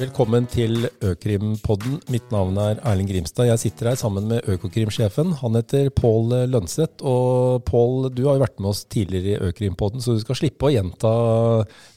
Velkommen 0.00 0.46
til 0.48 0.86
Økrimpodden. 1.04 1.98
Mitt 2.08 2.30
navn 2.32 2.54
er 2.56 2.78
Erling 2.88 3.04
Grimstad. 3.10 3.50
Jeg 3.50 3.60
sitter 3.60 3.90
her 3.90 3.98
sammen 4.00 4.30
med 4.30 4.46
Økokrim-sjefen. 4.48 5.34
Han 5.42 5.58
heter 5.58 5.90
Pål 5.92 6.30
Lønseth. 6.48 7.02
Og 7.04 7.60
Pål, 7.68 8.06
du 8.16 8.22
har 8.24 8.38
jo 8.38 8.40
vært 8.46 8.62
med 8.62 8.70
oss 8.70 8.86
tidligere 8.88 9.34
i 9.34 9.50
Økrimpodden, 9.50 10.00
så 10.00 10.14
du 10.16 10.22
skal 10.22 10.38
slippe 10.38 10.70
å 10.70 10.70
gjenta 10.72 11.10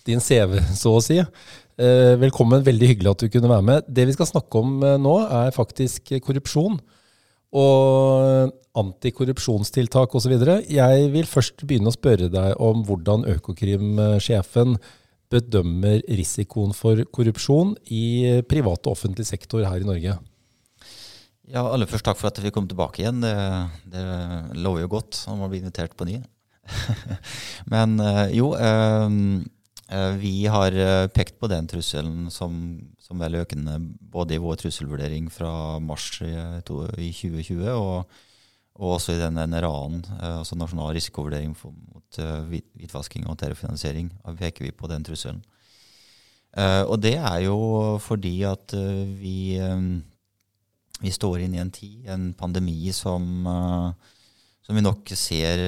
din 0.10 0.20
CV, 0.20 0.58
så 0.82 0.98
å 0.98 1.04
si. 1.06 1.22
Eh, 1.22 2.16
velkommen, 2.20 2.66
veldig 2.66 2.90
hyggelig 2.90 3.14
at 3.14 3.24
du 3.24 3.32
kunne 3.32 3.52
være 3.54 3.66
med. 3.70 3.88
Det 3.88 4.06
vi 4.10 4.16
skal 4.18 4.28
snakke 4.34 4.60
om 4.60 4.84
eh, 4.84 4.98
nå, 5.00 5.14
er 5.40 5.56
faktisk 5.56 6.12
korrupsjon. 6.26 6.76
Og 7.56 8.52
antikorrupsjonstiltak 8.84 10.18
osv. 10.20 10.36
Jeg 10.68 11.08
vil 11.16 11.32
først 11.32 11.64
begynne 11.64 11.88
å 11.88 11.96
spørre 11.96 12.28
deg 12.36 12.60
om 12.68 12.84
hvordan 12.84 13.24
Økokrim-sjefen 13.38 14.76
bedømmer 15.34 16.04
risikoen 16.08 16.76
for 16.78 17.02
korrupsjon 17.16 17.74
i 17.92 18.42
privat 18.50 18.86
og 18.86 18.96
offentlig 18.96 19.26
sektor 19.28 19.66
her 19.66 19.82
i 19.82 19.90
Norge? 19.90 20.20
Ja, 21.52 21.66
Aller 21.68 21.90
først 21.90 22.06
takk 22.08 22.20
for 22.20 22.32
at 22.32 22.40
vi 22.40 22.54
kom 22.56 22.70
tilbake 22.70 23.02
igjen. 23.04 23.20
Det, 23.24 23.34
det 23.92 24.04
lover 24.64 24.86
jo 24.86 24.94
godt 24.96 25.26
om 25.32 25.44
å 25.44 25.50
bli 25.52 25.60
invitert 25.60 25.96
på 26.00 26.08
ny. 26.08 26.22
Men 27.74 27.98
eh, 28.00 28.30
jo, 28.38 28.54
eh, 28.56 29.16
eh, 29.90 30.14
vi 30.22 30.36
har 30.52 30.78
pekt 31.16 31.40
på 31.42 31.50
den 31.52 31.68
trusselen 31.68 32.30
som, 32.32 32.56
som 33.02 33.24
er 33.26 33.42
økende 33.44 33.76
både 34.14 34.38
i 34.38 34.44
vår 34.44 34.62
trusselvurdering 34.64 35.28
fra 35.34 35.82
mars 35.84 36.08
i 36.24 36.32
2020 36.70 37.68
og, 37.74 38.22
og 38.74 38.96
også 38.96 39.14
i 39.14 39.22
den 39.22 39.38
NRA-en, 39.38 40.00
altså 40.20 40.58
Nasjonal 40.58 40.96
risikovurdering 40.98 41.54
for, 41.58 41.76
mot 41.94 42.18
hvitvasking 42.50 43.28
og 43.30 43.38
terrorfinansiering. 43.38 44.10
Da 44.24 44.34
peker 44.38 44.66
vi 44.66 44.72
på 44.74 44.90
den 44.90 45.06
trusselen. 45.06 45.44
Og 46.90 46.98
det 47.02 47.16
er 47.18 47.44
jo 47.46 47.58
fordi 48.02 48.34
at 48.46 48.74
vi, 49.18 49.58
vi 51.02 51.14
står 51.14 51.46
inn 51.46 51.54
i 51.54 51.62
en 51.62 51.72
tid, 51.74 52.10
en 52.10 52.28
pandemi, 52.38 52.92
som, 52.94 53.46
som 54.66 54.78
vi 54.78 54.86
nok 54.86 55.14
ser 55.18 55.64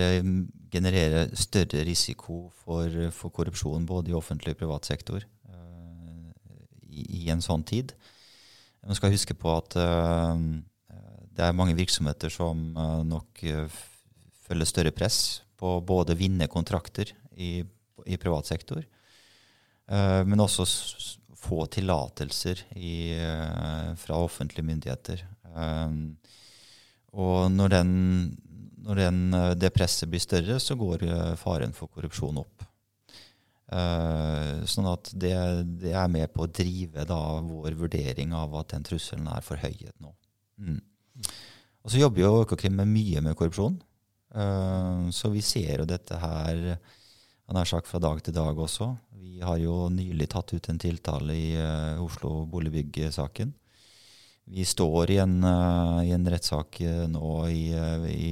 generere 0.74 1.28
større 1.38 1.86
risiko 1.88 2.50
for, 2.64 2.90
for, 3.14 3.34
korrupsjon 3.34 3.86
både 3.86 4.12
i 4.12 4.18
offentlig 4.18 4.56
og 4.56 4.62
privat 4.64 4.90
sektor 4.90 5.22
i, 6.90 7.06
i, 7.22 7.24
en 7.30 7.44
sånn 7.44 7.66
tid. 7.68 7.94
Man 8.86 8.98
skal 8.98 9.14
huske 9.14 9.38
på 9.38 9.52
at 9.56 9.78
det 11.36 11.44
er 11.44 11.58
mange 11.58 11.76
virksomheter 11.78 12.32
som 12.34 12.62
nok 13.08 13.44
følger 14.46 14.70
større 14.70 14.94
press 14.96 15.42
på 15.60 15.78
både 15.86 16.16
å 16.16 16.20
vinne 16.20 16.48
kontrakter 16.52 17.12
i, 17.36 17.60
i 18.06 18.18
privat 18.22 18.48
sektor, 18.48 18.82
uh, 19.92 20.22
men 20.28 20.44
også 20.44 20.66
få 21.46 21.66
tillatelser 21.70 22.64
fra 24.02 24.18
offentlige 24.18 24.66
myndigheter. 24.66 25.20
Og 27.16 27.52
når, 27.54 27.70
den, 27.76 27.92
når 28.82 29.02
den, 29.04 29.20
det 29.60 29.70
presset 29.76 30.10
blir 30.10 30.24
større, 30.24 30.58
så 30.60 30.74
går 30.80 31.06
faren 31.38 31.76
for 31.78 31.92
korrupsjon 31.94 32.42
opp. 32.42 32.66
Sånn 34.70 34.90
at 34.90 35.12
det, 35.14 35.36
det, 35.84 35.94
er 35.94 36.10
med 36.12 36.34
på 36.34 36.46
å 36.46 36.52
drive 36.52 37.06
da, 37.08 37.22
vår 37.46 37.78
vurdering 37.80 38.34
av 38.38 38.58
at 38.60 38.74
den 38.76 38.86
trusselen 38.86 39.30
er 39.32 39.46
forhøyet 39.46 39.96
nå. 40.02 40.12
Mm. 40.62 40.82
Og 41.86 41.92
så 41.94 42.02
jobber 42.02 42.24
jo 42.24 42.42
Økokrim 42.44 42.76
med 42.80 42.90
mye 42.90 43.22
med 43.24 43.38
korrupsjon. 43.38 43.78
Eh, 44.36 45.10
så 45.16 45.32
vi 45.34 45.44
ser 45.46 45.84
jo 45.84 45.90
dette 45.90 46.18
her 46.20 46.78
nær 47.54 47.70
sagt 47.70 47.90
fra 47.90 48.02
dag 48.02 48.22
til 48.26 48.34
dag 48.36 48.58
også. 48.58 48.90
Vi 49.22 49.40
har 49.44 49.60
jo 49.62 49.86
nylig 49.94 50.28
tatt 50.34 50.54
ut 50.56 50.70
en 50.72 50.80
tiltale 50.82 51.36
i 51.36 51.52
uh, 51.60 52.02
Oslo 52.02 52.46
Boligbygg-saken. 52.50 53.52
Vi 54.56 54.66
står 54.66 55.14
i 55.14 55.20
en, 55.22 55.36
uh, 55.44 56.02
en 56.02 56.30
rettssak 56.32 56.80
nå 57.12 57.34
i, 57.52 57.68
i, 58.10 58.32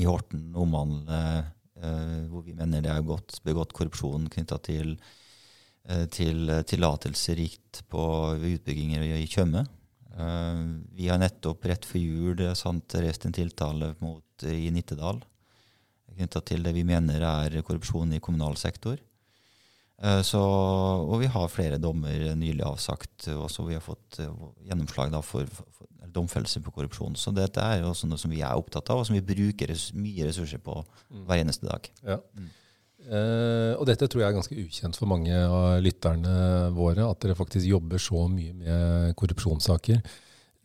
i 0.00 0.08
Horten 0.08 0.48
omhandlende 0.54 1.52
hvor 1.76 2.40
vi 2.40 2.54
mener 2.56 2.80
det 2.80 2.88
er 2.88 3.02
godt, 3.04 3.34
begått 3.44 3.74
korrupsjon 3.76 4.30
knytta 4.32 4.56
til, 4.64 4.94
til 6.08 6.48
tillatelser 6.64 7.42
gitt 7.42 7.82
på 7.92 8.06
utbygginger 8.32 9.04
i 9.18 9.26
Tjøme. 9.28 9.66
Vi 10.16 11.08
har 11.10 11.18
nettopp 11.20 11.66
rett 11.68 11.84
før 11.84 12.00
jul 12.00 12.38
reist 12.40 13.26
en 13.28 13.34
tiltale 13.36 13.90
mot 14.00 14.44
i 14.48 14.70
Nittedal 14.72 15.18
knytta 16.16 16.42
til 16.46 16.64
det 16.64 16.72
vi 16.76 16.84
mener 16.86 17.24
er 17.24 17.60
korrupsjon 17.66 18.14
i 18.16 18.22
kommunal 18.24 18.56
sektor. 18.60 18.98
Eh, 20.02 20.20
så, 20.26 20.40
og 20.40 21.20
vi 21.22 21.30
har 21.32 21.52
flere 21.52 21.80
dommer 21.80 22.34
nylig 22.36 22.64
avsagt, 22.66 23.28
også 23.32 23.66
vi 23.68 23.76
har 23.76 23.84
fått 23.84 24.20
eh, 24.24 24.44
gjennomslag 24.68 25.14
for, 25.24 25.48
for, 25.52 25.88
domfellelse 26.16 26.62
på 26.64 26.72
korrupsjon. 26.72 27.16
Så 27.18 27.32
dette 27.36 27.60
er 27.60 27.84
også 27.84 28.08
noe 28.08 28.20
som 28.20 28.32
vi 28.32 28.40
er 28.44 28.56
opptatt 28.56 28.88
av, 28.92 29.02
og 29.02 29.08
som 29.08 29.16
vi 29.16 29.24
bruker 29.24 29.72
mye 29.98 30.28
ressurser 30.28 30.62
på 30.64 30.78
mm. 30.80 31.26
hver 31.28 31.42
eneste 31.42 31.68
dag. 31.68 31.90
Ja. 32.06 32.20
Eh, 33.06 33.72
og 33.78 33.86
dette 33.86 34.08
tror 34.10 34.22
jeg 34.22 34.28
er 34.32 34.36
ganske 34.36 34.58
ukjent 34.58 34.98
for 34.98 35.10
mange 35.10 35.30
av 35.30 35.78
lytterne 35.84 36.70
våre, 36.74 37.06
at 37.06 37.20
dere 37.22 37.38
faktisk 37.38 37.68
jobber 37.68 38.02
så 38.02 38.26
mye 38.30 38.54
med 38.56 39.16
korrupsjonssaker. 39.18 40.00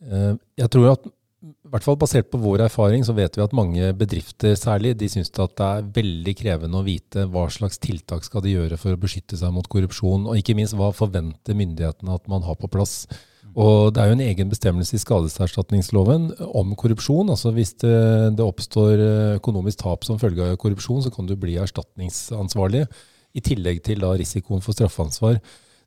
Uh, 0.02 0.34
jeg 0.58 0.66
tror 0.74 0.88
at 0.96 1.04
i 1.42 1.70
hvert 1.70 1.84
fall 1.86 1.98
basert 1.98 2.28
på 2.30 2.38
vår 2.42 2.64
erfaring, 2.68 3.02
så 3.06 3.14
vet 3.14 3.34
vi 3.34 3.42
at 3.42 3.54
mange 3.54 3.88
bedrifter 3.98 4.54
særlig, 4.58 4.94
de 4.98 5.08
syns 5.10 5.30
at 5.32 5.56
det 5.58 5.66
er 5.66 5.88
veldig 5.96 6.34
krevende 6.38 6.78
å 6.78 6.86
vite 6.86 7.24
hva 7.30 7.48
slags 7.50 7.80
tiltak 7.82 8.26
skal 8.26 8.44
de 8.44 8.54
gjøre 8.54 8.78
for 8.78 8.94
å 8.94 9.00
beskytte 9.02 9.38
seg 9.38 9.54
mot 9.54 9.66
korrupsjon, 9.70 10.28
og 10.30 10.38
ikke 10.38 10.54
minst 10.58 10.76
hva 10.78 10.92
forventer 10.94 11.58
myndighetene 11.58 12.14
at 12.14 12.30
man 12.30 12.46
har 12.46 12.58
på 12.58 12.70
plass. 12.70 13.06
Og 13.52 13.92
Det 13.92 14.00
er 14.00 14.08
jo 14.08 14.16
en 14.16 14.24
egen 14.24 14.48
bestemmelse 14.48 14.96
i 14.96 15.02
skadeserstatningsloven 15.02 16.30
om 16.56 16.74
korrupsjon. 16.74 17.28
altså 17.30 17.52
Hvis 17.52 17.74
det, 17.82 18.36
det 18.36 18.44
oppstår 18.44 19.02
økonomisk 19.36 19.82
tap 19.84 20.04
som 20.04 20.18
følge 20.18 20.52
av 20.52 20.56
korrupsjon, 20.56 21.02
så 21.04 21.12
kan 21.12 21.26
du 21.26 21.36
bli 21.36 21.58
erstatningsansvarlig, 21.60 22.86
i 23.34 23.40
tillegg 23.40 23.82
til 23.84 24.00
da 24.00 24.12
risikoen 24.16 24.60
for 24.60 24.76
straffansvar. 24.76 25.38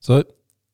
Så 0.02 0.24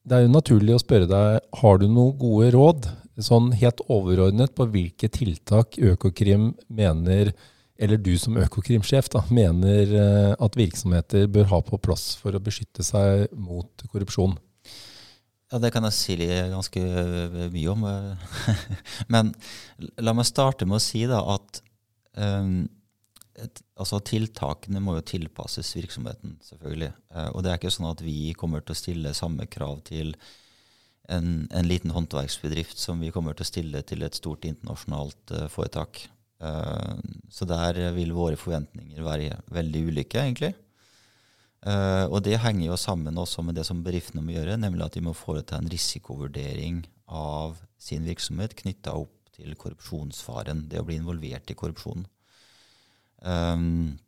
det 0.07 0.17
er 0.17 0.25
jo 0.25 0.33
naturlig 0.33 0.75
å 0.75 0.81
spørre 0.81 1.07
deg, 1.09 1.39
har 1.61 1.79
du 1.79 1.87
noen 1.87 2.15
gode 2.19 2.51
råd 2.55 2.87
sånn 3.21 3.51
helt 3.59 3.83
overordnet 3.91 4.53
på 4.57 4.67
hvilke 4.71 5.09
tiltak 5.13 5.77
Økokrim 5.77 6.51
mener, 6.71 7.33
eller 7.81 7.99
du 8.01 8.13
som 8.19 8.39
Økokrim-sjef, 8.39 9.11
mener 9.29 9.93
eh, 9.93 10.31
at 10.33 10.57
virksomheter 10.57 11.27
bør 11.31 11.49
ha 11.51 11.61
på 11.65 11.79
plass 11.81 12.15
for 12.17 12.33
å 12.33 12.41
beskytte 12.43 12.85
seg 12.85 13.27
mot 13.35 13.85
korrupsjon? 13.91 14.37
Ja, 15.51 15.59
Det 15.59 15.73
kan 15.75 15.83
jeg 15.83 15.97
si 15.97 16.15
ganske 16.17 16.81
mye 17.51 17.71
om. 17.73 17.81
Men 19.13 19.33
la 19.99 20.13
meg 20.15 20.29
starte 20.29 20.67
med 20.67 20.79
å 20.79 20.83
si 20.83 21.03
da 21.09 21.19
at 21.33 21.59
um, 22.15 22.69
et, 23.35 23.59
altså 23.79 23.99
tiltakene 24.05 24.81
må 24.83 24.95
jo 24.97 25.07
tilpasses 25.11 25.73
virksomheten, 25.75 26.37
selvfølgelig. 26.45 26.93
Uh, 27.11 27.29
og 27.33 27.43
det 27.43 27.51
er 27.51 27.59
ikke 27.59 27.73
sånn 27.73 27.89
at 27.91 28.03
vi 28.05 28.31
kommer 28.37 28.63
til 28.63 28.75
å 28.75 28.79
stille 28.79 29.13
samme 29.17 29.47
krav 29.51 29.83
til 29.89 30.13
en, 31.11 31.47
en, 31.49 31.67
liten 31.67 31.91
håndverksbedrift 31.91 32.79
som 32.79 33.01
vi 33.03 33.11
kommer 33.11 33.35
til 33.35 33.43
å 33.43 33.51
stille 33.51 33.83
til 33.87 34.05
et 34.07 34.15
stort 34.15 34.47
internasjonalt 34.47 35.35
uh, 35.35 35.47
foretak. 35.51 36.05
Uh, 36.41 36.95
så 37.27 37.47
der 37.49 37.89
vil 37.97 38.15
våre 38.15 38.39
forventninger 38.39 39.03
være 39.03 39.41
veldig 39.51 39.87
ulike, 39.91 40.23
egentlig. 40.23 40.53
Uh, 41.61 42.09
og 42.09 42.23
det 42.25 42.39
henger 42.41 42.71
jo 42.71 42.75
sammen 42.79 43.19
også 43.21 43.43
med 43.45 43.53
det 43.59 43.67
som 43.67 43.83
bedriftene 43.85 44.23
må 44.25 44.33
gjøre, 44.33 44.57
nemlig 44.57 44.81
at 44.87 44.95
de 44.97 45.03
må 45.05 45.13
foreta 45.13 45.59
en 45.59 45.69
risikovurdering 45.69 46.79
av 47.05 47.59
sin 47.77 48.07
virksomhet 48.07 48.55
knytta 48.57 48.95
opp 48.97 49.13
til 49.35 49.53
korrupsjonsfaren, 49.59 50.65
det 50.71 50.81
å 50.81 50.87
bli 50.87 50.97
involvert 50.97 51.53
i 51.53 51.57
korrupsjon. 51.57 52.07
Um, 53.21 53.99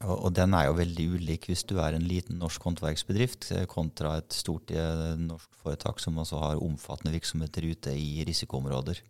og, 0.00 0.14
og, 0.16 0.30
den 0.34 0.56
er 0.56 0.70
jo 0.70 0.78
veldig 0.78 1.06
ulik 1.18 1.50
hvis 1.50 1.66
du 1.68 1.76
er 1.82 1.92
en 1.94 2.08
liten 2.08 2.40
norsk 2.40 2.64
håndverksbedrift 2.64 3.50
eh, 3.52 3.66
kontra 3.70 4.16
et 4.18 4.32
stort 4.34 4.72
eh, 4.72 5.12
norsk 5.20 5.50
foretak 5.60 6.00
som 6.00 6.16
også 6.18 6.40
har 6.40 6.62
omfattende 6.64 7.12
virksomheter 7.14 7.66
ute 7.68 7.92
i 7.94 8.24
risikoområder. 8.26 9.02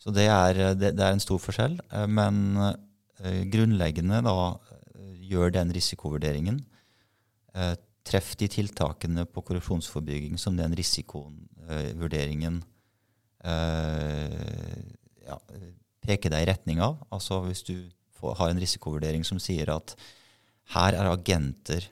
Så 0.00 0.14
det 0.16 0.26
er, 0.32 0.62
det, 0.78 0.94
det 0.96 1.04
er 1.04 1.12
en 1.12 1.22
stor 1.22 1.42
forskjell. 1.42 1.76
Men 2.08 2.38
grunnleggende 3.50 4.22
da 4.22 4.34
gjør 5.28 5.52
den 5.54 5.72
risikovurderingen. 5.74 6.62
Eh, 7.54 7.74
treff 8.08 8.34
de 8.40 8.48
tiltakene 8.48 9.26
på 9.28 9.44
korrupsjonsforbygging 9.44 10.38
som 10.40 10.56
den 10.56 10.72
risikovurderingen 10.78 12.62
ja, 15.28 15.36
peker 16.02 16.32
deg 16.32 16.42
i 16.42 16.48
retning 16.48 16.80
av. 16.82 16.96
Altså 17.12 17.42
hvis 17.44 17.60
du 17.68 17.74
har 18.22 18.48
en 18.48 18.60
risikovurdering 18.60 19.26
som 19.28 19.40
sier 19.42 19.68
at 19.74 19.92
her 20.74 20.96
er 20.96 21.10
agenter 21.10 21.84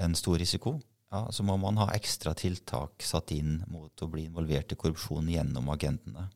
en 0.00 0.16
stor 0.16 0.40
risiko, 0.40 0.78
ja, 1.12 1.26
så 1.30 1.44
må 1.44 1.58
man 1.60 1.76
ha 1.80 1.90
ekstra 1.92 2.32
tiltak 2.36 3.04
satt 3.04 3.34
inn 3.36 3.58
mot 3.68 3.92
å 4.00 4.08
bli 4.08 4.26
involvert 4.30 4.72
i 4.72 4.78
korrupsjon 4.80 5.28
gjennom 5.28 5.68
agentene. 5.74 6.30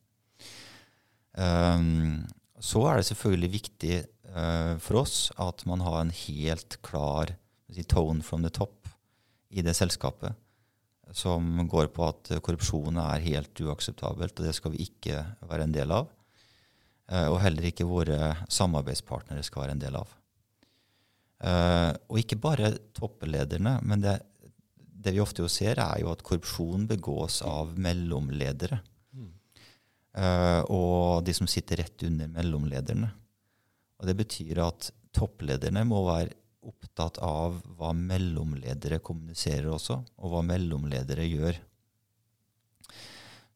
Um, 1.37 2.27
så 2.62 2.82
er 2.88 2.99
det 2.99 3.08
selvfølgelig 3.11 3.53
viktig 3.53 3.97
uh, 4.32 4.76
for 4.82 5.03
oss 5.03 5.31
at 5.43 5.64
man 5.69 5.85
har 5.85 6.00
en 6.00 6.14
helt 6.14 6.79
klar 6.87 7.35
si, 7.73 7.85
tone 7.85 8.25
from 8.25 8.47
the 8.47 8.53
top 8.53 8.88
i 9.50 9.62
det 9.62 9.76
selskapet. 9.76 10.35
som 11.14 11.69
går 11.70 11.87
på 11.94 12.03
at 12.03 12.32
korrupsjon 12.43 12.97
er 12.99 13.23
helt 13.23 13.61
uakseptabelt, 13.62 14.41
og 14.41 14.47
det 14.49 14.55
skal 14.56 14.73
vi 14.73 14.88
ikke 14.88 15.20
være 15.47 15.62
en 15.62 15.75
del 15.75 15.93
av. 15.94 16.08
Uh, 17.06 17.29
og 17.31 17.41
heller 17.44 17.69
ikke 17.69 17.87
våre 17.87 18.32
samarbeidspartnere 18.50 19.44
skal 19.47 19.62
være 19.62 19.76
en 19.76 19.85
del 19.85 19.99
av. 20.00 20.17
Uh, 21.37 21.93
og 22.11 22.19
ikke 22.19 22.41
bare 22.43 22.73
topplederne, 22.97 23.76
men 23.87 24.03
det, 24.03 24.17
det 25.06 25.14
vi 25.14 25.23
ofte 25.23 25.44
jo 25.44 25.50
ser, 25.53 25.79
er 25.79 26.03
jo 26.03 26.11
at 26.11 26.25
korrupsjon 26.26 26.88
begås 26.91 27.38
av 27.47 27.76
mellomledere. 27.79 28.81
Mm. 30.17 30.65
og 30.73 31.25
de 31.27 31.33
som 31.37 31.49
sitter 31.51 31.83
rett 31.83 32.03
under 32.09 32.31
mellomlederne. 32.33 33.11
Og 34.01 34.09
det 34.09 34.15
betyr 34.17 34.63
at 34.65 34.91
topplederne 35.17 35.83
må 35.89 36.03
være 36.07 36.33
opptatt 36.67 37.21
av 37.23 37.61
hva 37.79 37.93
mellomledere 37.97 38.99
kommuniserer 39.05 39.69
også, 39.71 40.01
og 40.19 40.33
hva 40.33 40.43
mellomledere 40.47 41.27
gjør. 41.29 41.61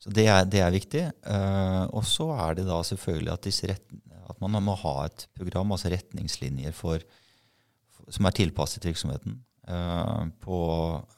Så 0.01 0.12
det 0.17 0.27
er, 0.33 0.47
det 0.49 0.62
er 0.65 0.73
viktig. 0.73 1.03
Uh, 1.27 1.85
og 1.93 2.05
så 2.09 2.31
er 2.47 2.57
det 2.57 2.67
da 2.71 2.79
selvfølgelig 2.87 3.35
at, 3.35 3.49
rett, 3.73 3.97
at, 4.31 4.39
man 4.41 4.57
må 4.65 4.77
ha 4.81 4.95
et 5.05 5.27
program, 5.37 5.75
altså 5.75 5.93
retningslinjer 5.93 6.77
for, 6.77 7.05
som 8.09 8.29
er 8.29 8.37
tilpasset 8.39 8.87
virksomheten. 8.89 9.43
Uh, 9.69 10.31
på 10.43 10.61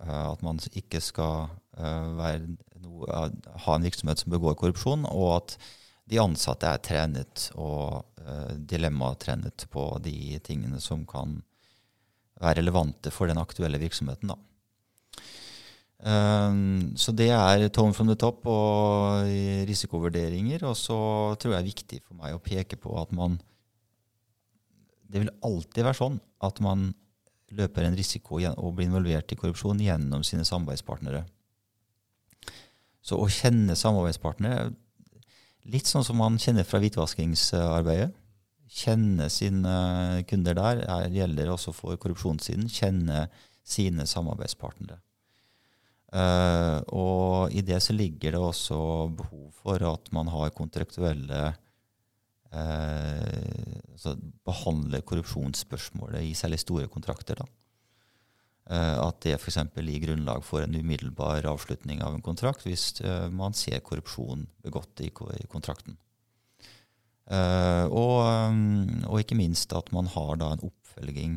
at 0.02 0.42
man 0.44 0.58
ikke 0.74 1.00
skal 1.00 1.46
noe, 1.78 2.56
ha 3.08 3.76
en 3.76 3.86
virksomhet 3.86 4.22
som 4.22 4.34
begår 4.34 4.58
korrupsjon, 4.60 5.06
og 5.10 5.28
at 5.36 5.56
de 6.10 6.20
ansatte 6.20 6.68
er 6.68 6.82
trenet 6.82 7.48
og 7.54 8.02
dilemmatrenet 8.68 9.66
på 9.70 9.86
de 10.02 10.38
tingene 10.44 10.80
som 10.82 11.06
kan 11.08 11.40
være 12.42 12.60
relevante 12.60 13.12
for 13.14 13.30
den 13.30 13.40
aktuelle 13.40 13.80
virksomheten. 13.82 14.34
Um, 16.02 16.96
så 16.98 17.12
det 17.14 17.28
er 17.30 17.68
tone 17.70 17.94
from 17.94 18.08
the 18.10 18.16
top 18.18 18.42
og 18.50 19.28
risikovurderinger. 19.68 20.64
Og 20.66 20.76
så 20.78 20.98
tror 21.38 21.54
jeg 21.54 21.58
det 21.58 21.62
er 21.62 21.70
viktig 21.70 22.00
for 22.02 22.18
meg 22.18 22.34
å 22.34 22.42
peke 22.42 22.78
på 22.80 22.96
at 23.00 23.14
man 23.14 23.40
Det 25.12 25.20
vil 25.20 25.34
alltid 25.44 25.84
være 25.84 25.98
sånn 25.98 26.14
at 26.40 26.60
man 26.64 26.86
løper 27.52 27.84
en 27.84 27.96
risiko 27.96 28.38
og 28.40 28.70
blir 28.78 28.86
involvert 28.88 29.28
i 29.34 29.36
korrupsjon 29.36 29.82
gjennom 29.84 30.22
sine 30.24 30.46
samarbeidspartnere. 30.48 31.26
Så 33.02 33.18
å 33.18 33.28
kjenne 33.30 33.78
samarbeidspartner 33.78 34.72
Litt 35.70 35.86
sånn 35.86 36.02
som 36.02 36.16
man 36.18 36.40
kjenner 36.42 36.66
fra 36.66 36.80
hvitvaskingsarbeidet 36.82 38.08
kjenne 38.72 39.28
sine 39.32 39.72
kunder 40.28 40.56
der 40.56 40.82
er, 40.86 41.08
gjelder 41.12 41.52
også 41.52 41.74
for 41.76 41.98
korrupsjonssiden. 42.00 42.70
Kjenne 42.72 43.26
sine 43.62 44.06
samarbeidspartnere. 44.08 44.98
Uh, 46.12 46.80
og 46.92 47.54
i 47.56 47.62
det 47.64 47.78
så 47.80 47.94
ligger 47.96 48.34
det 48.34 48.40
også 48.40 48.78
behov 49.16 49.46
for 49.62 49.80
at 49.88 50.10
man 50.12 50.28
har 50.28 50.50
kontraktuelle 50.52 51.40
uh, 52.52 53.46
altså 53.94 54.12
Behandler 54.44 55.00
korrupsjonsspørsmålet 55.08 56.26
i 56.26 56.34
særlig 56.36 56.60
store 56.60 56.90
kontrakter. 56.92 57.40
da. 57.40 57.48
Uh, 58.70 59.08
at 59.08 59.18
det 59.24 59.34
f.eks. 59.40 59.58
gir 59.74 60.04
grunnlag 60.04 60.44
for 60.46 60.62
en 60.62 60.76
umiddelbar 60.78 61.48
avslutning 61.50 62.00
av 62.06 62.14
en 62.14 62.22
kontrakt 62.22 62.62
hvis 62.62 63.02
man 63.34 63.56
ser 63.58 63.82
korrupsjon 63.82 64.46
begått 64.62 65.02
i, 65.02 65.10
kontrakten. 65.10 65.98
Uh, 67.32 67.86
og, 67.88 68.16
um, 68.50 69.02
og, 69.06 69.20
ikke 69.22 69.38
minst 69.38 69.72
at 69.76 69.92
man 69.94 70.08
har 70.10 70.38
da 70.40 70.52
en 70.52 70.64
oppfølging, 70.66 71.36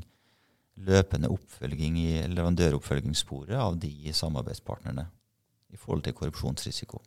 løpende 0.86 1.30
oppfølging 1.32 2.00
i 2.02 2.08
leverandøroppfølgingssporet 2.34 3.56
av 3.56 3.78
de 3.80 4.14
samarbeidspartnerne 4.14 5.06
i 5.72 5.80
forhold 5.80 6.04
til 6.06 6.16
korrupsjonsrisiko. 6.18 7.00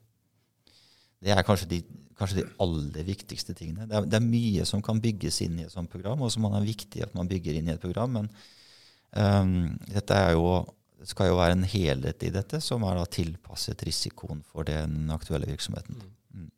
Det 1.19 1.35
er 1.35 1.43
kanskje 1.43 1.69
de, 1.73 1.81
kanskje 2.19 2.41
de 2.41 2.47
aller 2.63 3.07
viktigste 3.09 3.57
tingene. 3.59 3.89
Det 3.91 3.99
er, 3.99 4.07
det 4.07 4.21
er, 4.21 4.31
mye 4.31 4.65
som 4.69 4.83
kan 4.85 5.03
bygges 5.03 5.43
inn 5.45 5.59
i 5.59 5.67
et 5.67 5.75
sånt 5.75 5.91
program, 5.91 6.23
og 6.23 6.31
som 6.33 6.47
er 6.49 6.69
viktig 6.69 7.03
at 7.05 7.17
man 7.19 7.29
bygger 7.31 7.59
inn 7.59 7.69
i 7.69 7.75
et 7.75 7.83
program. 7.83 8.15
Men 8.15 8.31
dette 9.09 10.19
jo, 10.35 10.51
det 11.01 11.09
skal 11.09 11.31
jo 11.31 11.39
være 11.39 11.57
en 11.57 11.67
helhet 11.67 12.23
i 12.27 12.31
dette 12.35 12.61
som 12.61 12.85
er 12.85 13.01
tilpasset 13.09 13.83
risikoen 13.87 14.43
for 14.45 14.69
den 14.69 15.09
aktuelle 15.15 15.49
virksomheten. 15.49 15.97
Mm. 15.97 16.51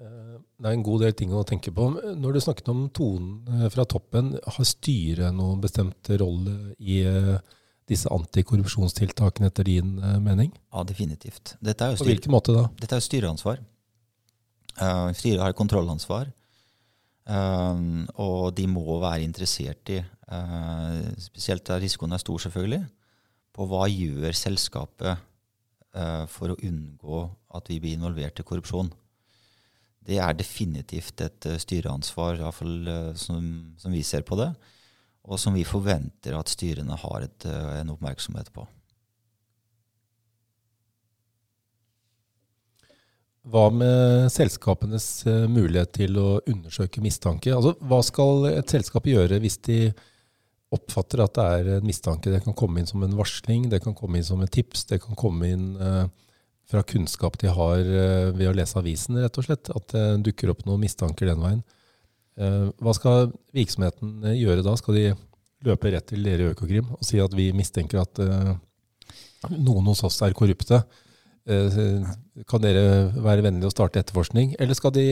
Eh, 0.00 0.36
det 0.60 0.68
er 0.68 0.76
en 0.76 0.84
god 0.84 1.04
del 1.04 1.16
ting 1.16 1.32
å 1.34 1.44
tenke 1.48 1.72
på. 1.74 1.88
Når 2.16 2.36
du 2.36 2.42
snakket 2.44 2.70
om 2.72 2.84
tonen 2.96 3.62
eh, 3.64 3.68
fra 3.72 3.86
toppen, 3.88 4.34
har 4.44 4.68
styret 4.68 5.36
noen 5.36 5.60
bestemt 5.62 6.12
rolle 6.20 6.74
i 6.78 7.00
eh, 7.08 7.36
disse 7.90 8.10
antikorrupsjonstiltakene 8.14 9.50
etter 9.50 9.66
din 9.66 9.96
mening? 10.22 10.52
Ja, 10.70 10.84
definitivt. 10.86 11.56
På 11.58 12.06
hvilken 12.06 12.32
måte 12.32 12.54
da? 12.54 12.68
Dette 12.78 12.96
er 12.96 13.02
jo 13.02 13.08
styreansvar. 13.08 13.64
Uh, 14.78 15.10
styret 15.18 15.42
har 15.42 15.56
kontrollansvar. 15.58 16.30
Uh, 17.26 18.06
og 18.22 18.52
de 18.54 18.68
må 18.70 19.00
være 19.02 19.26
interessert 19.26 19.90
i, 19.90 19.98
spesielt 21.18 21.64
der 21.66 21.80
risikoen 21.82 22.14
er 22.14 22.22
stor 22.22 22.38
selvfølgelig, 22.44 22.84
på 23.50 23.66
hva 23.66 23.84
gjør 23.90 24.36
selskapet 24.36 25.26
for 26.30 26.52
å 26.52 26.58
unngå 26.62 27.22
at 27.58 27.66
vi 27.66 27.80
blir 27.82 27.96
involvert 27.96 28.38
i 28.38 28.44
korrupsjon 28.46 28.92
det 30.10 30.18
er 30.18 30.36
definitivt 30.36 31.20
et 31.24 31.48
uh, 31.50 31.56
styreansvar, 31.60 32.40
iallfall 32.40 33.14
som, 33.18 33.46
som 33.78 33.94
vi 33.94 34.02
ser 34.06 34.24
på 34.26 34.38
det, 34.40 34.50
og 35.30 35.38
som 35.38 35.54
vi 35.54 35.66
forventer 35.68 36.36
at 36.36 36.50
styrene 36.50 36.96
har 36.96 37.26
et, 37.26 37.46
en 37.46 37.92
oppmerksomhet 37.92 38.48
på. 38.54 38.64
Hva 43.50 43.66
med 43.72 44.28
selskapenes 44.32 45.24
mulighet 45.48 45.92
til 45.96 46.18
å 46.20 46.28
undersøke 46.48 47.02
mistanke? 47.04 47.52
Altså, 47.54 47.74
hva 47.80 48.00
skal 48.04 48.48
et 48.50 48.72
selskap 48.72 49.08
gjøre 49.08 49.38
hvis 49.42 49.58
de 49.68 49.78
oppfatter 50.74 51.24
at 51.24 51.34
det 51.36 51.46
er 51.56 51.70
en 51.76 51.86
mistanke? 51.86 52.32
Det 52.32 52.44
kan 52.44 52.56
komme 52.56 52.80
inn 52.80 52.88
som 52.90 53.02
en 53.02 53.16
varsling, 53.18 53.68
det 53.72 53.82
kan 53.84 53.96
komme 53.98 54.20
inn 54.20 54.26
som 54.26 54.42
et 54.44 54.52
tips, 54.54 54.86
det 54.92 55.00
kan 55.02 55.18
komme 55.18 55.50
inn 55.50 55.70
eh, 55.76 56.04
fra 56.70 56.82
kunnskap 56.86 57.38
de 57.38 57.50
har 57.50 57.78
eh, 57.80 58.30
ved 58.36 58.50
å 58.50 58.54
lese 58.54 58.78
avisen, 58.78 59.18
rett 59.20 59.38
og 59.40 59.46
slett. 59.46 59.70
At 59.74 59.90
det 59.94 60.06
dukker 60.30 60.52
opp 60.52 60.64
noen 60.68 60.84
mistanker 60.84 61.30
den 61.30 61.42
veien. 61.42 61.64
Eh, 62.40 62.70
hva 62.78 62.94
skal 62.96 63.32
virksomheten 63.56 64.20
eh, 64.28 64.38
gjøre 64.38 64.64
da? 64.66 64.76
Skal 64.78 64.98
de 64.98 65.06
løpe 65.66 65.92
rett 65.92 66.08
til 66.12 66.24
dere 66.24 66.46
i 66.46 66.52
Økokrim 66.54 66.94
og 66.94 67.04
si 67.04 67.20
at 67.20 67.34
vi 67.36 67.50
mistenker 67.52 68.00
at 68.00 68.16
noen 69.52 69.90
hos 69.90 70.00
oss 70.06 70.16
er 70.24 70.32
korrupte? 70.32 70.78
Kan 71.44 72.62
dere 72.62 73.10
være 73.12 73.44
vennlige 73.44 73.68
å 73.68 73.74
starte 73.74 74.00
etterforskning? 74.00 74.54
Eller 74.56 74.78
skal 74.78 74.94
de, 74.94 75.04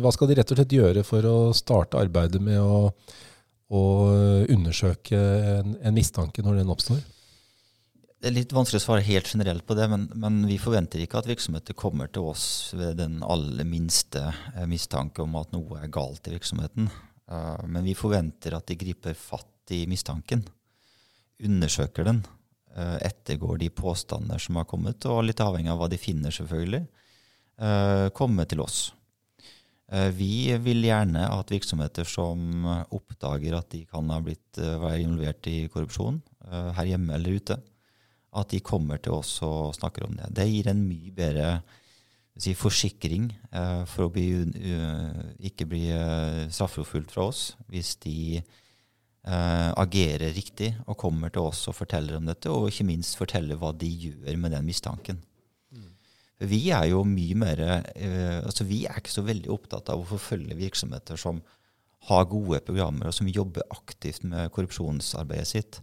hva 0.00 0.12
skal 0.14 0.30
de 0.30 0.38
rett 0.38 0.54
og 0.54 0.56
slett 0.56 0.72
gjøre 0.72 1.02
for 1.04 1.28
å 1.28 1.36
starte 1.56 2.00
arbeidet 2.00 2.40
med 2.40 2.56
å, 2.62 2.94
å 3.72 3.84
undersøke 4.52 5.16
en, 5.16 5.76
en 5.80 5.96
mistanke 5.96 6.44
når 6.44 6.60
den 6.60 6.72
oppstår? 6.72 7.00
Det 8.22 8.30
er 8.30 8.36
litt 8.36 8.52
vanskelig 8.54 8.78
å 8.78 8.84
svare 8.84 9.02
helt 9.02 9.26
generelt 9.32 9.64
på 9.66 9.74
det, 9.74 9.88
men, 9.90 10.04
men, 10.14 10.36
vi 10.46 10.54
forventer 10.62 11.00
ikke 11.02 11.18
at 11.18 11.26
virksomheter 11.26 11.74
kommer 11.74 12.06
til 12.06 12.28
oss 12.30 12.44
ved 12.78 13.00
den 13.00 13.16
aller 13.26 13.66
minste 13.66 14.28
eh, 14.30 14.66
mistanke 14.70 15.24
om 15.24 15.34
at 15.40 15.50
noe 15.50 15.80
er 15.80 15.90
galt 15.90 16.30
i 16.30 16.36
virksomheten. 16.36 16.86
Uh, 17.26 17.58
men 17.66 17.82
vi 17.82 17.96
forventer 17.98 18.54
at 18.54 18.68
de 18.70 18.76
griper 18.78 19.16
fatt 19.18 19.72
i 19.74 19.80
mistanken, 19.90 20.44
undersøker 21.42 22.06
den, 22.06 22.20
uh, 22.76 22.98
ettergår 23.02 23.58
de 23.58 23.72
påstander 23.74 24.38
som 24.42 24.60
har 24.60 24.70
kommet, 24.70 25.02
og 25.10 25.24
litt 25.26 25.42
avhengig 25.42 25.74
av 25.74 25.82
hva 25.82 25.90
de 25.90 25.98
finner, 25.98 26.34
selvfølgelig, 26.34 26.84
komme 28.16 28.42
til 28.50 28.62
oss. 28.64 28.78
Vi 30.16 30.48
vil 30.64 30.86
gjerne 30.86 31.26
at 31.28 31.50
virksomheter 31.52 32.06
som 32.08 32.64
oppdager 32.94 33.58
at 33.58 33.68
de 33.74 33.82
kan 33.84 34.08
ha 34.08 34.20
blitt 34.24 34.56
være 34.56 35.02
involvert 35.02 35.48
i 35.50 35.66
korrupsjon, 35.68 36.22
her 36.48 36.88
hjemme 36.88 37.12
eller 37.18 37.36
ute, 37.36 37.58
at 38.32 38.48
de 38.54 38.62
kommer 38.64 39.02
til 39.04 39.18
oss 39.18 39.34
og 39.44 39.74
snakker 39.76 40.06
om 40.06 40.14
det. 40.16 40.30
Det 40.32 40.48
gir 40.48 40.70
en 40.72 40.80
mye 40.88 41.12
bedre 41.12 41.48
si, 42.40 42.54
forsikring 42.56 43.28
for 43.90 44.06
å 44.06 44.12
bli, 44.14 44.30
ikke 45.44 45.68
bli 45.68 45.84
straffeforfulgt 46.48 47.12
fra 47.12 47.28
oss 47.28 47.42
hvis 47.68 47.92
de 48.06 48.40
agerer 49.22 50.32
riktig 50.34 50.72
og 50.86 50.96
kommer 51.04 51.30
til 51.34 51.50
oss 51.50 51.66
og 51.68 51.76
forteller 51.76 52.16
om 52.16 52.32
dette, 52.32 52.48
og 52.48 52.72
ikke 52.72 52.88
minst 52.88 53.20
forteller 53.20 53.60
hva 53.60 53.74
de 53.76 53.92
gjør 54.08 54.40
med 54.40 54.56
den 54.56 54.64
mistanken. 54.66 55.20
Vi 56.48 56.60
er 56.74 56.88
jo 56.90 57.04
mye 57.06 57.36
mer 57.38 57.60
altså 58.42 58.64
Vi 58.66 58.80
er 58.88 58.96
ikke 58.98 59.12
så 59.12 59.22
veldig 59.22 59.50
opptatt 59.54 59.92
av 59.92 60.00
å 60.02 60.08
forfølge 60.08 60.58
virksomheter 60.58 61.20
som 61.20 61.38
har 62.08 62.26
gode 62.30 62.58
programmer, 62.66 63.08
og 63.08 63.14
som 63.14 63.30
jobber 63.30 63.66
aktivt 63.70 64.24
med 64.26 64.50
korrupsjonsarbeidet 64.54 65.48
sitt. 65.48 65.78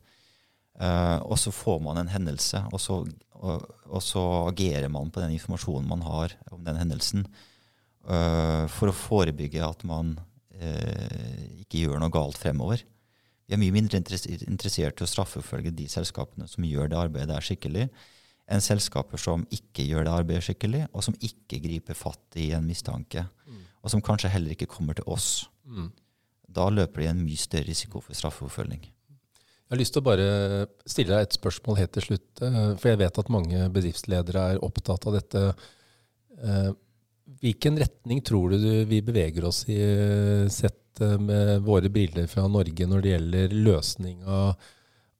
Uh, 0.79 1.19
og 1.27 1.35
så 1.39 1.51
får 1.51 1.79
man 1.83 1.99
en 1.99 2.11
hendelse, 2.11 2.61
og 2.71 2.79
så, 2.79 3.01
og, 3.39 3.65
og 3.87 4.03
så, 4.03 4.23
agerer 4.47 4.91
man 4.91 5.11
på 5.11 5.23
den 5.23 5.35
informasjonen 5.35 5.87
man 5.89 6.03
har 6.07 6.35
om 6.55 6.63
den 6.63 6.79
hendelsen, 6.79 7.25
uh, 8.07 8.63
for 8.71 8.91
å 8.91 8.95
forebygge 8.95 9.63
at 9.65 9.85
man 9.87 10.17
ikke 10.59 11.85
gjør 11.85 12.01
noe 12.01 12.11
galt 12.11 12.35
fremover. 12.35 12.81
Vi 13.47 13.53
er 13.55 13.59
mye 13.61 13.71
mindre 13.71 14.01
interessert 14.01 14.99
i 14.99 15.05
å 15.05 15.07
straffeforfølge 15.07 15.71
de 15.71 15.85
selskapene 15.87 16.49
som 16.51 16.65
gjør 16.67 16.89
det 16.91 16.97
arbeidet 16.99 17.29
der 17.31 17.45
skikkelig, 17.47 17.85
enn 18.49 18.63
selskaper 18.63 19.21
som 19.21 19.45
ikke 19.53 19.85
gjør 19.85 20.07
det 20.07 20.13
arbeidet 20.13 20.45
skikkelig, 20.47 20.85
og 20.89 21.05
som 21.05 21.17
ikke 21.21 21.61
griper 21.63 21.97
fatt 21.97 22.39
i 22.41 22.49
en 22.57 22.65
mistanke. 22.65 23.25
Mm. 23.45 23.65
Og 23.83 23.93
som 23.93 24.03
kanskje 24.03 24.31
heller 24.33 24.55
ikke 24.55 24.69
kommer 24.69 24.97
til 24.97 25.07
oss. 25.09 25.47
Mm. 25.69 25.91
Da 26.49 26.65
løper 26.73 27.03
de 27.03 27.11
en 27.11 27.21
mye 27.21 27.39
større 27.39 27.69
risiko 27.69 28.01
for 28.01 28.17
straffeforfølging. 28.17 28.87
Jeg 29.69 29.75
har 29.75 29.81
lyst 29.83 29.93
til 29.93 30.01
å 30.01 30.07
bare 30.07 30.29
stille 30.89 31.13
deg 31.13 31.27
et 31.27 31.35
spørsmål 31.37 31.77
helt 31.77 31.91
til 31.93 32.07
slutt. 32.07 32.29
Eh, 32.41 32.59
for 32.81 32.89
jeg 32.89 33.01
vet 33.03 33.19
at 33.21 33.33
mange 33.33 33.67
bedriftsledere 33.75 34.45
er 34.55 34.63
opptatt 34.65 35.05
av 35.05 35.19
dette. 35.19 35.43
Eh, 36.41 36.71
hvilken 37.43 37.77
retning 37.77 38.23
tror 38.25 38.55
du 38.55 38.69
vi 38.89 39.03
beveger 39.05 39.45
oss 39.45 39.61
i, 39.69 39.77
sett 40.49 40.75
med 41.21 41.61
våre 41.63 41.87
briller 41.93 42.25
fra 42.27 42.47
Norge, 42.49 42.87
når 42.89 43.03
det 43.05 43.11
gjelder 43.13 43.53
løsning 43.69 44.25
av 44.25 44.71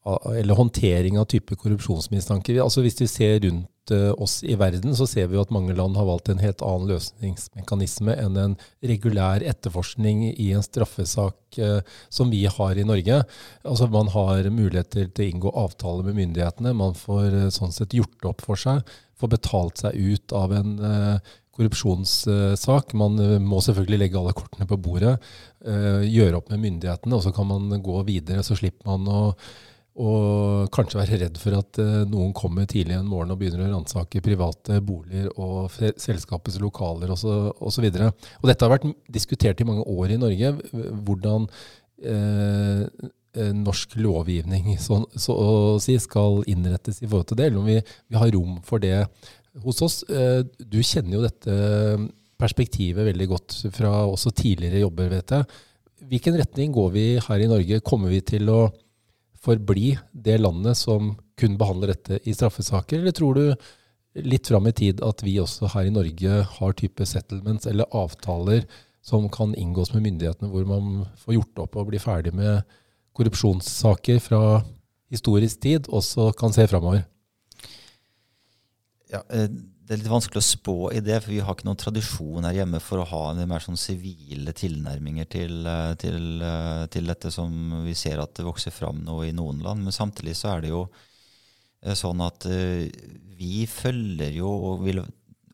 eller 0.07 0.55
håndtering 0.55 1.19
av 1.19 1.25
type 1.25 1.55
korrupsjonsmistanker. 1.59 2.61
Altså 2.63 2.81
Hvis 2.81 3.01
vi 3.01 3.07
ser 3.11 3.39
rundt 3.43 3.91
uh, 3.91 4.13
oss 4.21 4.39
i 4.47 4.55
verden, 4.59 4.95
så 4.95 5.07
ser 5.09 5.27
vi 5.27 5.35
jo 5.35 5.43
at 5.43 5.51
mange 5.53 5.75
land 5.75 5.97
har 5.99 6.07
valgt 6.07 6.31
en 6.31 6.39
helt 6.41 6.63
annen 6.65 6.87
løsningsmekanisme 6.93 8.15
enn 8.15 8.39
en 8.39 8.55
regulær 8.85 9.43
etterforskning 9.43 10.23
i 10.31 10.51
en 10.55 10.63
straffesak 10.65 11.59
uh, 11.59 11.81
som 12.07 12.31
vi 12.31 12.45
har 12.47 12.79
i 12.79 12.87
Norge. 12.87 13.21
Altså 13.67 13.89
Man 13.91 14.11
har 14.15 14.47
muligheter 14.47 15.11
til 15.11 15.25
å 15.25 15.29
inngå 15.33 15.53
avtaler 15.65 16.07
med 16.07 16.21
myndighetene. 16.21 16.73
Man 16.79 16.95
får 16.97 17.29
uh, 17.35 17.51
sånn 17.53 17.75
sett 17.75 17.97
gjort 17.97 18.31
opp 18.31 18.47
for 18.47 18.59
seg. 18.59 18.87
Får 19.19 19.35
betalt 19.35 19.83
seg 19.83 19.99
ut 19.99 20.31
av 20.31 20.53
en 20.55 20.77
korrupsjonssak. 21.59 22.93
Man 22.95 23.17
må 23.43 23.57
selvfølgelig 23.59 23.97
legge 23.99 24.15
alle 24.15 24.31
kortene 24.31 24.63
på 24.63 24.77
bordet, 24.79 25.17
gjøre 25.59 26.39
opp 26.39 26.53
med 26.53 26.61
myndighetene, 26.63 27.17
og 27.17 27.25
så 27.25 27.33
kan 27.35 27.49
man 27.49 27.81
gå 27.83 27.97
videre. 28.07 28.45
Så 28.47 28.55
slipper 28.55 28.87
man 28.87 29.11
å 29.11 29.19
og 29.99 30.69
kanskje 30.71 30.99
være 31.01 31.19
redd 31.25 31.37
for 31.41 31.57
at 31.57 31.79
uh, 31.83 32.01
noen 32.07 32.31
kommer 32.35 32.67
tidlig 32.69 32.95
en 32.95 33.09
morgen 33.09 33.33
og 33.33 33.39
begynner 33.41 33.65
å 33.65 33.73
ransake 33.73 34.23
private 34.23 34.79
boliger 34.85 35.27
og 35.35 35.73
selskapets 35.99 36.59
lokaler 36.63 37.11
osv. 37.11 37.29
Og, 37.59 37.71
så 37.75 37.83
og 37.83 38.47
dette 38.47 38.65
har 38.65 38.73
vært 38.77 38.87
diskutert 39.11 39.59
i 39.59 39.67
mange 39.67 39.83
år 39.83 40.15
i 40.15 40.19
Norge, 40.21 40.53
hvordan 41.03 41.49
uh, 42.07 42.85
norsk 43.59 43.99
lovgivning 43.99 44.73
så, 44.85 45.03
så, 45.13 45.35
å 45.35 45.51
si 45.83 45.97
skal 46.01 46.41
innrettes 46.49 47.03
i 47.03 47.07
forhold 47.07 47.29
til 47.29 47.41
det, 47.41 47.49
eller 47.49 47.61
om 47.61 47.69
vi, 47.69 47.77
vi 48.09 48.19
har 48.21 48.33
rom 48.35 48.57
for 48.65 48.81
det 48.83 49.03
hos 49.65 49.83
oss. 49.83 50.01
Uh, 50.07 50.47
du 50.63 50.79
kjenner 50.79 51.19
jo 51.19 51.25
dette 51.27 51.59
perspektivet 52.39 53.03
veldig 53.09 53.27
godt 53.27 53.57
fra 53.75 54.05
også 54.07 54.31
tidligere 54.31 54.85
jobber, 54.85 55.11
vet 55.11 55.35
jeg. 55.35 55.63
Hvilken 56.09 56.37
retning 56.39 56.71
går 56.71 56.93
vi 56.93 57.09
her 57.19 57.43
i 57.43 57.49
Norge? 57.51 57.81
Kommer 57.83 58.13
vi 58.13 58.21
til 58.23 58.47
å 58.47 58.69
forbli 59.39 59.93
det 60.11 60.39
landet 60.41 60.77
som 60.77 61.13
kun 61.39 61.55
behandler 61.59 61.93
dette 61.93 62.19
i 62.27 62.33
straffesaker, 62.35 62.99
eller 62.99 63.15
tror 63.15 63.37
du 63.37 64.23
litt 64.25 64.49
fram 64.49 64.67
i 64.67 64.75
tid 64.75 65.03
at 65.05 65.23
vi 65.23 65.37
også 65.39 65.69
her 65.75 65.87
i 65.87 65.93
Norge 65.93 66.43
har 66.57 66.77
type 66.77 67.05
settlements 67.07 67.69
eller 67.69 67.89
avtaler 67.95 68.65
som 69.05 69.29
kan 69.31 69.53
inngås 69.55 69.93
med 69.93 70.03
myndighetene, 70.03 70.49
hvor 70.51 70.65
man 70.67 71.05
får 71.21 71.37
gjort 71.37 71.63
opp 71.63 71.77
og 71.79 71.91
blir 71.91 72.03
ferdig 72.03 72.33
med 72.35 72.65
korrupsjonssaker 73.15 74.19
fra 74.23 74.41
historisk 75.09 75.61
tid, 75.63 75.87
også 75.87 76.29
kan 76.37 76.53
se 76.53 76.67
framover? 76.69 77.05
Ja, 79.09 79.23
eh, 79.33 79.49
det 79.89 79.95
er 79.95 80.03
litt 80.03 80.11
vanskelig 80.11 80.37
å 80.37 80.45
spå 80.45 80.73
i 80.93 80.99
det, 81.01 81.15
for 81.17 81.33
vi 81.33 81.39
har 81.41 81.55
ikke 81.55 81.65
noen 81.65 81.79
tradisjon 81.81 82.45
her 82.45 82.59
hjemme 82.59 82.77
for 82.77 83.01
å 83.01 83.07
ha 83.09 83.21
en 83.31 83.39
mer 83.49 83.63
sånn 83.63 83.79
sivile 83.81 84.51
tilnærminger 84.53 85.25
til, 85.33 85.65
eh, 85.65 85.93
til, 85.97 86.43
eh, 86.45 86.83
til, 86.93 87.07
dette 87.09 87.31
som 87.33 87.49
vi 87.81 87.95
ser 87.97 88.21
at 88.21 88.35
det 88.37 88.45
vokser 88.45 88.69
fram 88.69 88.99
nå 89.01 89.15
i 89.25 89.31
noen 89.33 89.63
land. 89.65 89.81
Men 89.81 89.95
samtidig 89.95 90.35
så 90.37 90.51
er 90.51 90.61
det 90.61 90.69
jo 90.69 90.83
eh, 91.81 91.95
sånn 91.97 92.21
at 92.21 92.45
vi 92.45 93.65
følger 93.65 94.37
jo 94.37 94.51
og 94.69 94.85
vil 94.85 95.01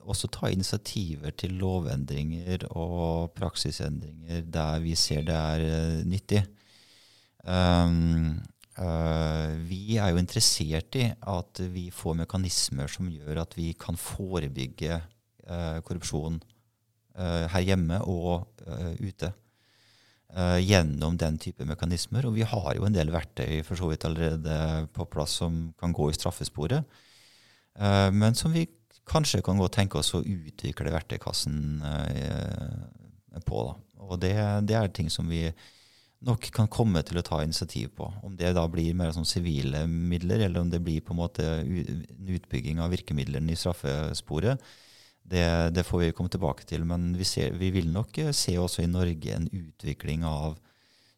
også 0.04 0.28
ta 0.28 0.52
initiativer 0.52 1.32
til 1.32 1.56
lovendringer 1.56 2.68
og 2.76 3.32
praksisendringer 3.40 4.44
der 4.52 4.84
vi 4.84 4.92
ser 5.00 5.24
det 5.24 5.38
er 5.56 6.04
nyttig. 6.04 6.44
Um, 7.40 8.42
vi 8.76 9.96
er 9.96 10.12
jo 10.12 10.20
interessert 10.20 10.98
i 11.00 11.06
at 11.08 11.60
vi 11.72 11.86
får 11.94 12.18
mekanismer 12.18 12.90
som 12.92 13.08
gjør 13.08 13.40
at 13.40 13.56
vi 13.56 13.70
kan 13.80 13.96
forebygge 13.96 14.98
uh, 15.48 15.78
korrupsjon 15.86 16.36
uh, 17.16 17.46
her 17.54 17.64
hjemme 17.64 18.02
og 18.04 18.46
ute. 19.00 19.32
gjennom 20.60 21.14
den 21.16 21.36
type 21.38 21.64
mekanismer. 21.64 22.26
Og 22.26 22.34
vi 22.34 22.42
har 22.42 22.74
jo 22.76 22.84
en 22.84 22.92
del 22.92 23.12
verktøy 23.14 23.62
for 23.64 23.78
så 23.78 23.86
vidt 23.88 24.04
allerede 24.04 24.86
på 24.92 25.06
plass 25.08 25.38
som 25.38 25.72
kan 25.78 25.94
gå 25.94 26.10
i 26.10 26.16
straffesporet. 26.18 26.82
men 28.12 28.34
som 28.34 28.52
vi 28.52 28.66
kanskje 29.06 29.40
kan 29.40 29.56
gå 29.56 29.64
og 29.64 29.72
tenke 29.72 29.98
oss 29.98 30.12
å 30.14 30.20
utvikle 30.20 30.92
verktøykassen 30.92 31.80
på. 33.46 33.62
Da. 33.70 33.74
Og 34.02 34.20
det, 34.20 34.34
det 34.66 34.76
er 34.76 34.88
ting 34.88 35.08
som 35.08 35.30
vi 35.30 35.46
nok 36.24 36.48
kan 36.54 36.68
komme 36.72 37.02
til 37.04 37.20
å 37.20 37.24
ta 37.24 37.42
initiativ 37.44 37.92
på. 37.98 38.08
Om 38.24 38.36
det 38.38 38.54
da 38.56 38.64
blir 38.70 38.96
mer 38.96 39.12
sånn 39.14 39.28
sivile 39.28 39.84
midler, 39.86 40.46
eller 40.46 40.64
om 40.64 40.72
det 40.72 40.80
blir 40.84 41.04
på 41.04 41.14
en 41.14 41.20
måte 41.20 41.46
en 41.60 42.30
utbygging 42.36 42.80
av 42.80 42.92
virkemidlene 42.94 43.52
i 43.52 43.58
straffesporet, 43.60 44.62
det, 45.26 45.70
det, 45.74 45.82
får 45.84 46.04
vi 46.04 46.12
komme 46.14 46.30
tilbake 46.32 46.66
til. 46.68 46.84
Men 46.86 47.10
vi, 47.18 47.26
ser, 47.26 47.56
vi, 47.58 47.72
vil 47.74 47.90
nok 47.92 48.18
eh, 48.22 48.32
se 48.36 48.56
også 48.58 48.84
i 48.84 48.90
Norge 48.90 49.34
en 49.34 49.48
utvikling 49.50 50.24
av 50.26 50.54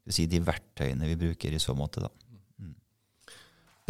si, 0.08 0.26
de 0.26 0.40
verktøyene 0.40 1.10
vi 1.10 1.18
bruker 1.20 1.52
i 1.52 1.60
så 1.62 1.76
måte. 1.76 2.06
da. 2.06 2.08
Mm. 2.58 2.72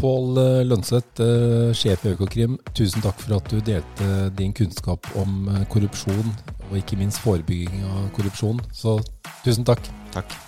Pål 0.03 0.43
eh, 0.43 0.65
Lønseth, 0.67 1.23
eh, 1.23 1.71
sjef 1.79 2.05
i 2.05 2.13
Økokrim, 2.17 2.59
tusen 2.75 3.05
takk 3.05 3.23
for 3.23 3.39
at 3.39 3.49
du 3.53 3.63
delte 3.63 4.29
din 4.39 4.57
kunnskap 4.57 5.07
om 5.23 5.49
korrupsjon, 5.71 6.35
og 6.69 6.77
ikke 6.83 6.99
minst 7.01 7.23
forebygging 7.25 7.87
av 7.95 8.13
korrupsjon. 8.19 8.61
Så 8.75 8.99
tusen 9.47 9.67
takk. 9.69 9.87
Takk. 10.17 10.48